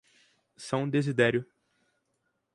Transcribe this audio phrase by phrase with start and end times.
[0.57, 1.45] São Desidério